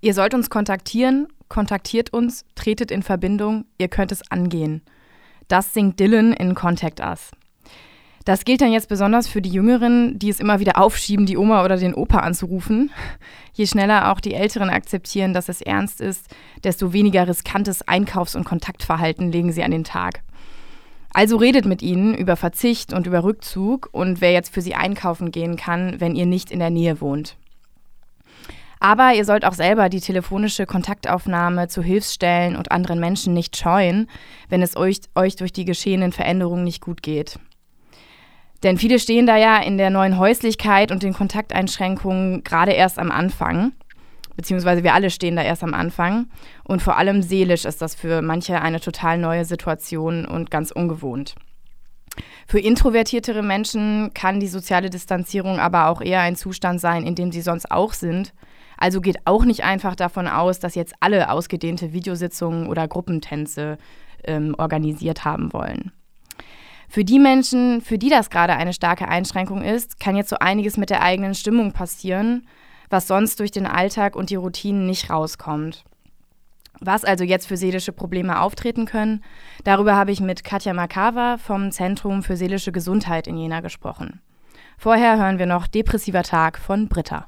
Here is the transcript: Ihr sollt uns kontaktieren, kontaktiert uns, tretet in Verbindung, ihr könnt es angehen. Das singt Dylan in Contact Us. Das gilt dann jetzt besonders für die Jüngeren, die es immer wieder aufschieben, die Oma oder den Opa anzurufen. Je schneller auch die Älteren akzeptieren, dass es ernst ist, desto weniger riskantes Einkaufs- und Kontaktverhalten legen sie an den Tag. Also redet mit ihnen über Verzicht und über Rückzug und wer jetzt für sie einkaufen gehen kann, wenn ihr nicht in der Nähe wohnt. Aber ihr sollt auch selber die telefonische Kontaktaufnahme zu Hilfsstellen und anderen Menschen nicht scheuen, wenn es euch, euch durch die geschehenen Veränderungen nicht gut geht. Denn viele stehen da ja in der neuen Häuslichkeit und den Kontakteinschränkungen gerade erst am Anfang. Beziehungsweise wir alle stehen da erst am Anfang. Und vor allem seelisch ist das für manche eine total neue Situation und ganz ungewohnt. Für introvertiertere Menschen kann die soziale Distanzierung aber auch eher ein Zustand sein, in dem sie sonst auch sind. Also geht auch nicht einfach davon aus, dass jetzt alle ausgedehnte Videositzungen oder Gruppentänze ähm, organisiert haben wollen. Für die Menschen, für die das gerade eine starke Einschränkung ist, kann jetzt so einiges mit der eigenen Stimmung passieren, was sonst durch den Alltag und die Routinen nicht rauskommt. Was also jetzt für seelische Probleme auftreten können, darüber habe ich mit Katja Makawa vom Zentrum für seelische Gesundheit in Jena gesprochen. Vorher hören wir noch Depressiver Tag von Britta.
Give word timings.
Ihr 0.00 0.14
sollt 0.14 0.34
uns 0.34 0.50
kontaktieren, 0.50 1.26
kontaktiert 1.48 2.12
uns, 2.12 2.44
tretet 2.54 2.90
in 2.90 3.02
Verbindung, 3.02 3.64
ihr 3.78 3.88
könnt 3.88 4.12
es 4.12 4.30
angehen. 4.30 4.82
Das 5.48 5.74
singt 5.74 5.98
Dylan 5.98 6.32
in 6.32 6.54
Contact 6.54 7.00
Us. 7.00 7.30
Das 8.24 8.44
gilt 8.44 8.60
dann 8.60 8.72
jetzt 8.72 8.90
besonders 8.90 9.26
für 9.26 9.40
die 9.40 9.48
Jüngeren, 9.48 10.18
die 10.18 10.28
es 10.28 10.38
immer 10.38 10.60
wieder 10.60 10.78
aufschieben, 10.78 11.24
die 11.24 11.38
Oma 11.38 11.64
oder 11.64 11.78
den 11.78 11.94
Opa 11.94 12.18
anzurufen. 12.18 12.90
Je 13.54 13.66
schneller 13.66 14.12
auch 14.12 14.20
die 14.20 14.34
Älteren 14.34 14.68
akzeptieren, 14.68 15.32
dass 15.32 15.48
es 15.48 15.62
ernst 15.62 16.02
ist, 16.02 16.26
desto 16.62 16.92
weniger 16.92 17.26
riskantes 17.26 17.88
Einkaufs- 17.88 18.36
und 18.36 18.44
Kontaktverhalten 18.44 19.32
legen 19.32 19.50
sie 19.50 19.62
an 19.62 19.70
den 19.70 19.84
Tag. 19.84 20.22
Also 21.14 21.38
redet 21.38 21.64
mit 21.64 21.80
ihnen 21.80 22.14
über 22.14 22.36
Verzicht 22.36 22.92
und 22.92 23.06
über 23.06 23.24
Rückzug 23.24 23.88
und 23.92 24.20
wer 24.20 24.32
jetzt 24.32 24.52
für 24.52 24.60
sie 24.60 24.74
einkaufen 24.74 25.30
gehen 25.30 25.56
kann, 25.56 25.98
wenn 25.98 26.14
ihr 26.14 26.26
nicht 26.26 26.50
in 26.50 26.58
der 26.58 26.70
Nähe 26.70 27.00
wohnt. 27.00 27.38
Aber 28.80 29.12
ihr 29.14 29.24
sollt 29.24 29.44
auch 29.44 29.54
selber 29.54 29.88
die 29.88 30.00
telefonische 30.00 30.66
Kontaktaufnahme 30.66 31.68
zu 31.68 31.82
Hilfsstellen 31.82 32.56
und 32.56 32.70
anderen 32.70 33.00
Menschen 33.00 33.34
nicht 33.34 33.56
scheuen, 33.56 34.08
wenn 34.48 34.62
es 34.62 34.76
euch, 34.76 35.00
euch 35.14 35.36
durch 35.36 35.52
die 35.52 35.64
geschehenen 35.64 36.12
Veränderungen 36.12 36.64
nicht 36.64 36.80
gut 36.80 37.02
geht. 37.02 37.38
Denn 38.62 38.76
viele 38.76 38.98
stehen 38.98 39.26
da 39.26 39.36
ja 39.36 39.58
in 39.58 39.78
der 39.78 39.90
neuen 39.90 40.18
Häuslichkeit 40.18 40.90
und 40.90 41.02
den 41.02 41.14
Kontakteinschränkungen 41.14 42.42
gerade 42.42 42.72
erst 42.72 42.98
am 42.98 43.10
Anfang. 43.10 43.72
Beziehungsweise 44.36 44.84
wir 44.84 44.94
alle 44.94 45.10
stehen 45.10 45.36
da 45.36 45.42
erst 45.42 45.64
am 45.64 45.74
Anfang. 45.74 46.26
Und 46.64 46.82
vor 46.82 46.96
allem 46.96 47.22
seelisch 47.22 47.64
ist 47.64 47.82
das 47.82 47.94
für 47.94 48.22
manche 48.22 48.60
eine 48.60 48.80
total 48.80 49.18
neue 49.18 49.44
Situation 49.44 50.24
und 50.24 50.50
ganz 50.50 50.70
ungewohnt. 50.70 51.34
Für 52.46 52.58
introvertiertere 52.58 53.42
Menschen 53.42 54.12
kann 54.14 54.40
die 54.40 54.48
soziale 54.48 54.90
Distanzierung 54.90 55.60
aber 55.60 55.88
auch 55.88 56.00
eher 56.00 56.20
ein 56.20 56.36
Zustand 56.36 56.80
sein, 56.80 57.04
in 57.04 57.14
dem 57.14 57.30
sie 57.30 57.42
sonst 57.42 57.70
auch 57.70 57.92
sind. 57.92 58.32
Also 58.78 59.00
geht 59.00 59.26
auch 59.26 59.44
nicht 59.44 59.64
einfach 59.64 59.96
davon 59.96 60.28
aus, 60.28 60.60
dass 60.60 60.76
jetzt 60.76 60.94
alle 61.00 61.30
ausgedehnte 61.30 61.92
Videositzungen 61.92 62.68
oder 62.68 62.86
Gruppentänze 62.86 63.76
ähm, 64.24 64.54
organisiert 64.56 65.24
haben 65.24 65.52
wollen. 65.52 65.92
Für 66.88 67.04
die 67.04 67.18
Menschen, 67.18 67.82
für 67.82 67.98
die 67.98 68.08
das 68.08 68.30
gerade 68.30 68.54
eine 68.54 68.72
starke 68.72 69.08
Einschränkung 69.08 69.62
ist, 69.62 70.00
kann 70.00 70.16
jetzt 70.16 70.30
so 70.30 70.36
einiges 70.38 70.78
mit 70.78 70.88
der 70.88 71.02
eigenen 71.02 71.34
Stimmung 71.34 71.72
passieren, 71.72 72.46
was 72.88 73.06
sonst 73.06 73.40
durch 73.40 73.50
den 73.50 73.66
Alltag 73.66 74.16
und 74.16 74.30
die 74.30 74.36
Routinen 74.36 74.86
nicht 74.86 75.10
rauskommt. 75.10 75.84
Was 76.80 77.04
also 77.04 77.24
jetzt 77.24 77.48
für 77.48 77.56
seelische 77.56 77.92
Probleme 77.92 78.40
auftreten 78.40 78.86
können, 78.86 79.24
darüber 79.64 79.96
habe 79.96 80.12
ich 80.12 80.20
mit 80.20 80.44
Katja 80.44 80.72
Makawa 80.72 81.36
vom 81.36 81.72
Zentrum 81.72 82.22
für 82.22 82.36
seelische 82.36 82.72
Gesundheit 82.72 83.26
in 83.26 83.36
Jena 83.36 83.60
gesprochen. 83.60 84.20
Vorher 84.78 85.18
hören 85.18 85.40
wir 85.40 85.46
noch 85.46 85.66
Depressiver 85.66 86.22
Tag 86.22 86.56
von 86.56 86.88
Britta. 86.88 87.26